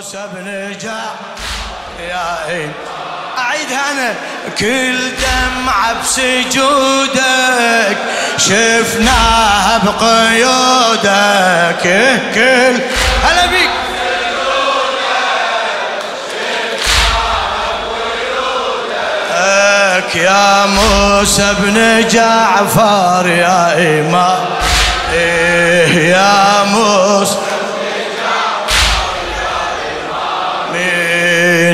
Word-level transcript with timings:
موسى 0.00 0.24
بن 0.34 0.46
يا 2.08 2.48
إيه 2.48 2.70
أعيدها 3.38 3.92
أنا. 3.92 4.14
كل 4.58 4.98
دمعة 5.16 6.02
بسجودك. 6.02 7.96
شفناها 8.36 9.78
بقيودك. 9.84 11.02
كل 12.34 12.80
هلا 13.24 13.46
بيك. 13.46 13.70
يا 20.14 20.66
موسى 20.66 21.54
بن 21.58 22.08
جعفر 22.08 23.26
يا 23.26 23.72
إمام. 24.00 24.44
إيه 25.12 26.10
يا 26.10 26.64
موسى. 26.64 27.36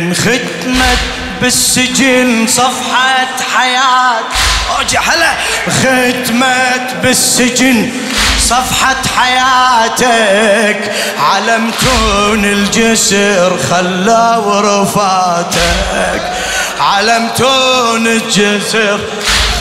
من 0.07 0.15
ختمة 0.15 0.97
بالسجن 1.43 2.47
صفحة 2.47 3.27
حياة. 3.57 4.21
أوجع 4.79 5.01
هلا. 5.01 5.33
ختمت 5.69 6.95
بالسجن 7.03 7.91
صفحة 8.39 8.97
حياتك. 9.17 10.93
علمتون 11.19 12.45
الجسر 12.45 13.59
خلى 13.71 14.43
رفاتك 14.47 16.33
علمتون 16.81 18.07
الجسر 18.07 19.01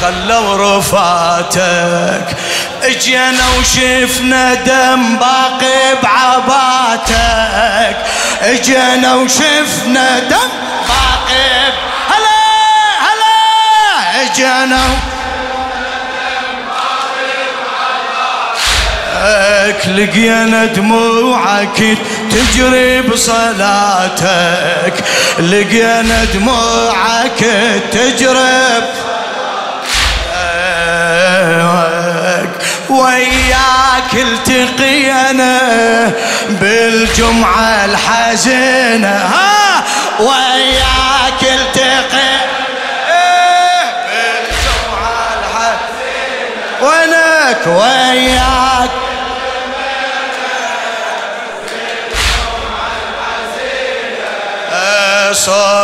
خلوا 0.01 0.77
رفاتك. 0.77 2.37
اجينا 2.83 3.45
وشفنا 3.59 4.53
دم 4.53 5.17
باقي 5.17 5.95
بعباتك. 6.03 7.97
اجينا 8.41 9.15
وشفنا 9.15 10.19
دم 10.19 10.49
باقي 10.87 11.73
هلا 12.09 12.39
هلا. 13.05 13.35
اجينا. 14.21 14.83
لقينا 19.87 20.65
دموعك 20.65 21.97
تجري 22.31 23.01
بصلاتك. 23.01 24.93
لقينا 25.39 26.25
دموعك 26.33 27.39
تجري 27.91 29.04
وياك 32.89 34.13
التقي 34.13 35.11
أنا 35.11 36.11
بالجمعة 36.49 37.85
الحزينة. 37.85 39.07
ها؟ 39.07 39.83
وياك 40.19 41.41
التقي 41.41 42.35
بالجمعة 44.07 45.27
الحزينة. 45.39 46.81
وينك 46.81 47.67
وياك 47.67 48.44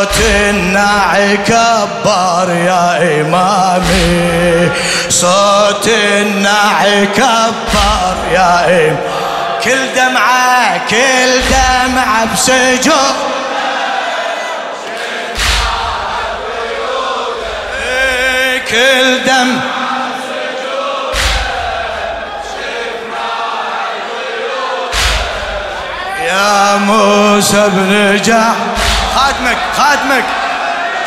صوت 0.01 0.19
الناعي 0.49 1.37
كبر 1.37 2.49
يا 2.65 3.21
إمامي. 3.21 4.71
صوت 5.09 5.87
الناعي 5.87 7.05
كبر 7.05 8.15
يا 8.33 8.65
إمامي. 8.65 8.97
كل 9.63 9.93
دمعة 9.95 10.77
كل 10.89 11.41
دمعة 11.49 12.33
بسجود. 12.33 13.15
كل 18.69 19.23
دم. 19.25 19.59
يا 26.25 26.77
موسى 26.77 27.69
بن 27.69 28.21
جعفر. 28.25 28.80
خادمك 29.15 29.57
خادمك 29.77 30.25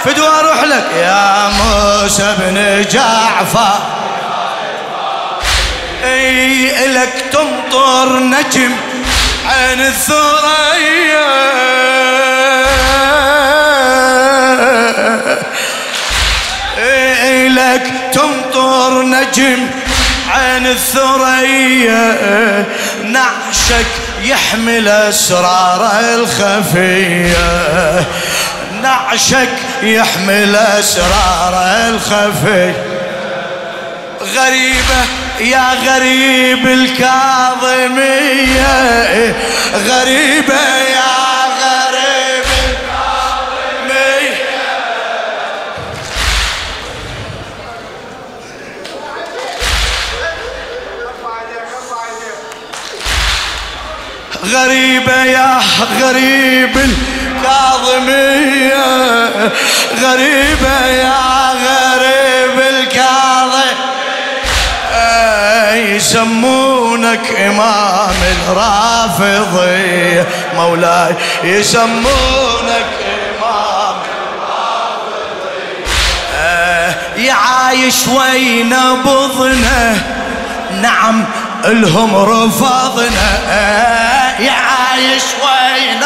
فدوى 0.04 0.28
أروح 0.28 0.62
لك. 0.62 0.84
يا 0.96 1.48
موسى 1.48 2.34
بن 2.38 2.84
جعفر. 2.90 3.78
أي 6.04 6.86
لك 6.86 7.24
تمطر 7.32 8.18
نجم 8.18 8.76
عين 9.46 9.80
الثريا 9.80 11.44
أي 16.78 17.48
لك 17.48 17.92
تمطر 18.12 19.02
نجم 19.02 19.70
عين 20.30 20.66
الثريا 20.66 22.16
نعشك 23.04 23.86
يحمل 24.24 24.88
أسرار 24.88 25.90
الخفية. 26.14 28.04
نعشك 28.82 29.48
يحمل 29.82 30.56
أسرار 30.56 31.54
الخفية. 31.88 32.84
غريبة 34.36 35.04
يا 35.40 35.68
غريب 35.86 36.66
الكاظمية. 36.66 38.14
غريبة 39.88 40.54
غريبة 54.52 55.24
يا 55.24 55.60
غريب 56.00 56.76
الكاظمية 57.44 58.84
غريبة 60.02 60.86
يا 60.86 61.52
غريب 61.52 62.60
الكاظم 62.60 63.74
يسمونك 65.74 67.32
إمام 67.46 68.14
الرافضية 68.48 70.26
مولاي. 70.56 71.14
يسمونك 71.44 72.86
إمام 73.38 73.96
الرافضية 76.38 76.94
يعايش 77.16 78.06
وين 78.06 78.74
بضنه 79.04 80.02
نعم 80.82 81.24
الهم 81.64 82.16
رفضنا. 82.16 83.28
يا 84.38 84.52
عايش 84.52 85.22
وين 85.42 86.02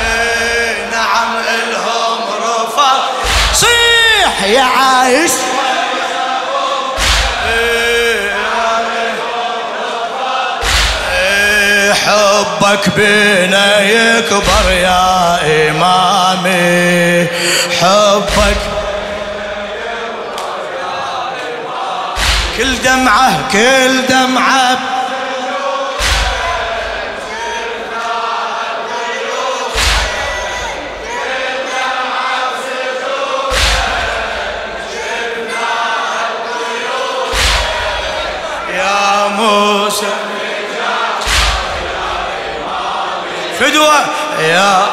إيه، 0.00 0.86
نعم 0.90 1.36
إلهم 1.36 2.20
رفض 2.42 3.00
صيح 3.52 4.42
يا 4.44 4.62
عايش. 4.62 5.30
إيه، 11.12 11.92
حبك 11.92 12.88
بينا 12.96 13.80
يكبر 13.80 14.72
يا 14.72 15.38
إمامي. 15.70 17.26
حبك. 17.80 18.56
كل 22.58 22.82
دمعة 22.82 23.48
كل 23.52 24.06
دمعة. 24.08 24.97
فدوة 43.60 44.04
يا. 44.40 44.86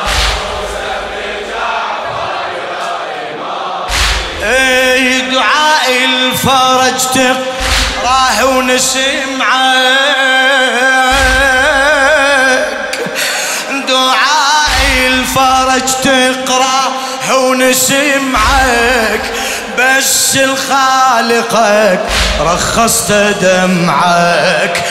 اي 4.44 5.22
دعاء 5.22 5.92
الفرج 6.06 7.00
تق. 7.14 7.38
راه 8.06 8.46
ونسمعك 8.46 9.46
دعائي 13.88 15.08
الفرج 15.08 15.90
تقرا 16.04 16.92
ونسمعك 17.34 19.22
بس 19.78 20.36
الخالقك 20.38 22.00
رخصت 22.40 23.12
دمعك 23.12 24.84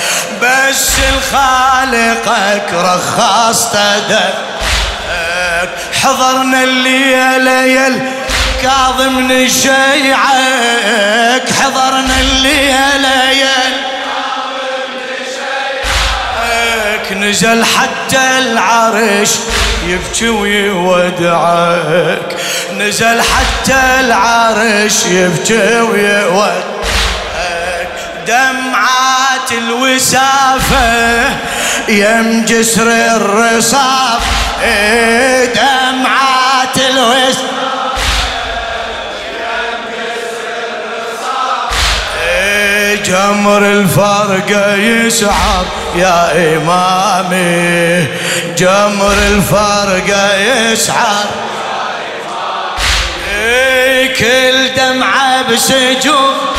بس 0.42 0.90
الخالقك 1.14 2.72
رخصت 2.72 3.76
دمعك. 4.08 5.68
حضرنا 6.02 6.62
الليلة 6.62 7.62
يل 7.62 8.02
كاظم 8.62 9.48
شيعك. 9.48 11.52
حضرنا 11.62 12.20
الليلة 12.20 13.30
يل 13.30 13.84
نزل 17.14 17.64
حتى 17.64 18.38
العرش 18.38 19.30
يبكي 19.86 20.28
ويودعك. 20.28 22.36
نزل 22.78 23.22
حتى 23.22 24.00
العرش 24.00 25.06
يبكي 25.06 25.80
ويودعك. 25.80 26.73
دمعات 28.26 29.52
الوسافة 29.52 31.24
يم 31.88 32.44
جسر 32.44 32.88
الرصاف. 33.16 34.22
دمعات 35.54 36.76
الوسافة 36.76 37.54
جمر 43.04 43.58
الفرقة 43.58 44.74
يسعر 44.74 45.64
يا 45.96 46.32
إمامي. 46.56 48.06
جمر 48.58 49.12
الفرقة 49.12 50.34
يسعر 50.36 51.26
كل 54.18 54.74
دمعة 54.76 55.42
بسجود. 55.42 56.53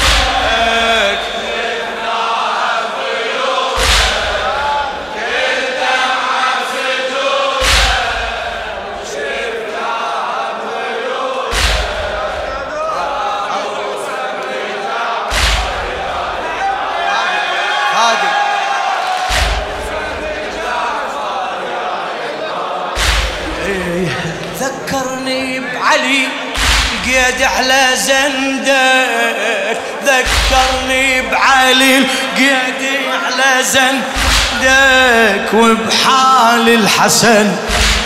قيد 27.05 27.41
على 27.41 27.87
زندك. 27.95 29.77
ذكرني 30.05 31.21
بعلي 31.21 31.95
قيد 32.37 32.81
على 33.25 33.63
زندك. 33.63 35.53
وبحال 35.53 36.69
الحسن 36.69 37.55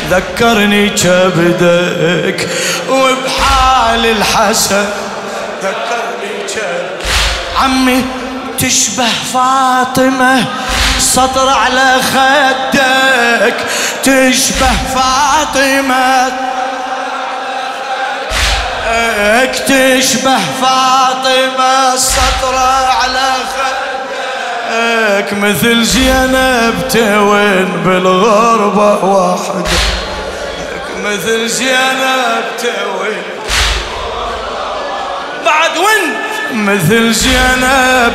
ذكرني 0.09 0.89
كبدك. 0.89 2.49
وبحال 2.89 4.05
الحسن 4.05 4.85
ذكرني 5.63 6.33
كبدك. 6.47 7.07
عمي 7.57 8.05
تشبه 8.59 9.09
فاطمة 9.33 10.45
سطر 10.99 11.49
على 11.49 12.01
خدك. 12.13 13.55
تشبه 14.03 14.71
فاطمة 14.95 16.48
لك 18.93 19.55
تشبه 19.55 20.39
فاطمة 20.61 21.93
السطرة 21.93 22.87
على 23.01 23.33
خدك 23.55 25.33
مثل 25.33 25.83
زينب 25.83 26.87
توين 26.93 27.83
بالغربة 27.85 29.05
وحدك 29.05 29.69
مثل 31.03 31.47
زينب 31.49 32.43
توين 32.61 33.23
بعد 35.45 35.77
وين؟ 35.77 36.13
مثل 36.65 37.13
زينب 37.13 38.13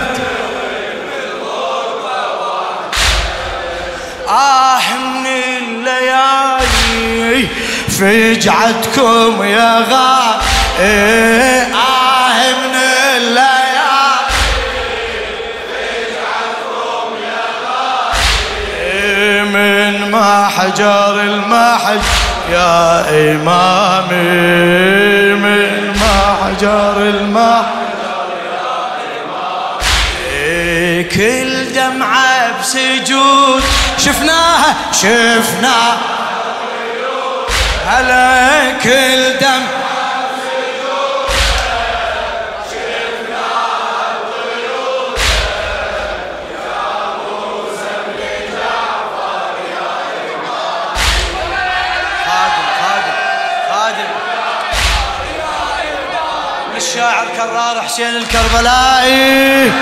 آه 4.29 4.81
من 4.99 5.27
الليالي 5.59 7.49
فجعتكم 7.89 9.45
يا 9.45 9.79
غالي. 9.91 10.54
آه 10.81 12.53
من 12.53 12.75
الليالي 13.17 13.75
إيه 18.81 19.43
من 19.43 20.11
ما 20.11 20.49
حجر 20.59 21.21
المحج. 21.21 21.99
يا 22.53 23.01
إمامي 23.11 24.15
من 25.35 25.93
ما 26.01 26.37
حجر 26.45 26.97
المحج. 26.99 27.65
إيه 30.33 31.09
كل 31.09 31.73
دمعة 31.73 32.61
بسجود. 32.61 33.63
شفناها 33.99 34.75
شفناها. 34.93 35.99
هلا 37.87 38.73
كل 38.83 39.39
دمعة 39.41 39.84
الشاعر 56.95 57.27
كرار 57.37 57.83
حسين 57.83 58.17
الكربلائي. 58.17 59.73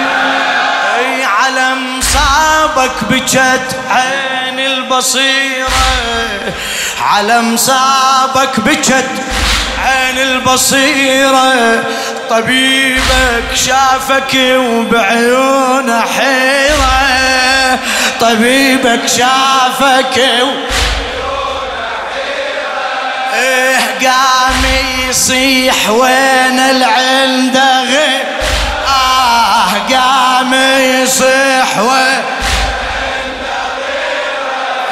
أي 0.99 1.25
على 1.25 1.75
مصابك 1.75 3.05
بجت 3.11 3.77
عين 3.91 4.61
البصيرة. 4.61 5.69
على 7.03 7.43
مصابك 7.43 8.61
بجت 8.61 9.11
عين 9.85 10.19
البصيرة. 10.19 11.85
طبيبك 12.31 13.55
شافك 13.55 14.35
وبعيونه 14.57 16.05
حيرة. 16.19 17.79
طبيبك 18.21 19.07
شافك 19.07 20.19
إيه 20.19 20.67
قام 24.07 24.63
يصيح 25.09 25.91
وين 25.91 26.59
العندغي 26.59 28.23
آه 28.89 29.95
قام 29.95 30.55
يصيح 31.03 31.79
وين؟ 31.79 32.23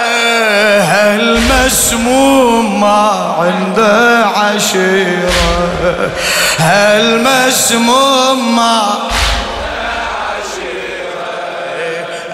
إيه 0.05 1.11
المسموم 1.17 2.81
ما 2.81 3.35
عنده 3.39 4.27
عشيرة. 4.27 6.11
هالمسموم 6.59 8.57
ما 8.57 8.99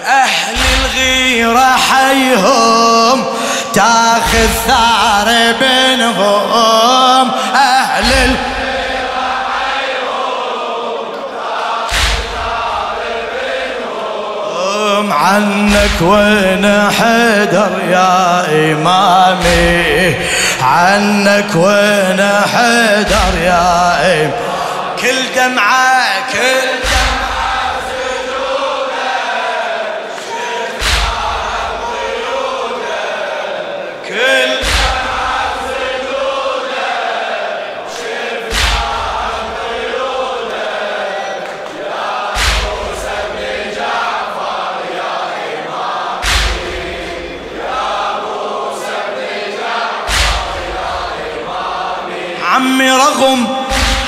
أهل 0.05 0.55
الغيرة 0.79 1.75
حيهم. 1.91 3.25
تاخذ 3.77 4.47
ثار 4.67 5.53
بينهم 5.59 7.31
أهل 7.55 8.05
ال... 8.05 8.35
عنك 15.11 16.01
وين 16.01 16.91
حدر 16.99 17.71
يا 17.89 18.45
إمامي؟ 18.49 20.15
عنك 20.61 21.55
وين 21.55 22.21
حدر 22.53 23.41
يا 23.43 23.95
إمامي؟ 24.01 24.31
كل 25.01 25.33
دمعة 25.35 26.03
كل 26.33 26.86
عمي 52.57 52.91
رغم 52.91 53.47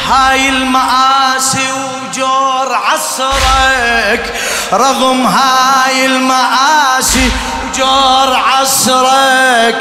هاي 0.09 0.49
المآسي 0.49 1.67
وجور 1.71 2.73
عصرك 2.73 4.33
رغم 4.73 5.27
هاي 5.27 6.05
المآسي 6.05 7.31
وجور 7.63 8.35
عصرك 8.35 9.75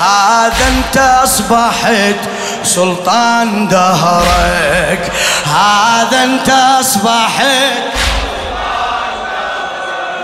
هذا 0.00 0.68
انت 0.68 0.96
أصبحت 1.24 2.16
سلطان 2.64 3.68
دهرك 3.68 5.12
هذا 5.46 6.24
انت 6.24 6.48
أصبحت 6.80 7.82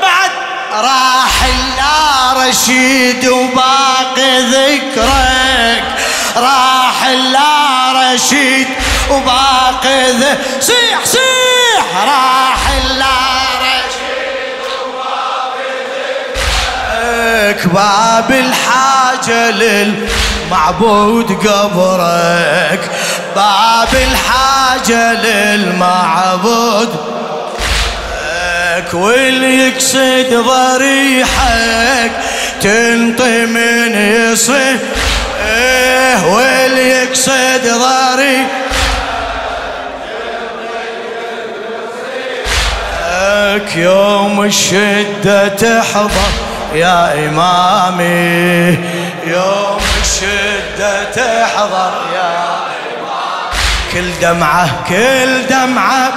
بعد 0.03 0.31
راح 0.73 1.47
لا 1.77 2.49
رشيد 2.49 3.29
وباقي 3.29 4.41
ذكرك 4.41 5.85
راح 6.37 7.07
لا 7.07 7.58
رشيد 8.19 8.67
وباقي 9.11 10.13
ذكرك 10.13 10.39
صيح 10.61 11.05
صيح 11.05 11.85
راح 12.07 12.71
لا 12.99 13.07
رشيد. 13.61 13.99
باب 17.67 18.31
الحاجة 18.31 19.51
للمعبود 19.51 21.47
قبرك. 21.47 22.91
باب 23.37 23.89
الحاجة 23.95 25.13
للمعبود. 25.13 26.97
واللي 28.93 29.69
يقصد 29.69 30.45
ضريحك. 30.47 32.13
تنطي 32.61 33.47
من 33.47 33.95
يصيح. 33.95 34.77
إيه 36.09 36.35
واللي 36.35 36.89
يقصد 36.89 37.65
ضريحك 37.65 38.49
يوم 43.77 44.45
الشدة 44.45 45.49
تحضر 45.49 46.33
يا 46.75 47.15
إمامي. 47.15 48.79
يوم 49.27 49.81
الشدة 50.01 51.05
تحضر 51.05 51.93
يا 52.15 52.57
إمامي. 52.97 53.53
كل 53.93 54.11
دمعة 54.21 54.69
كل 54.89 55.47
دمعة. 55.47 56.13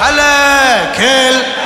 هلا 0.00 0.84
كل 0.98 1.57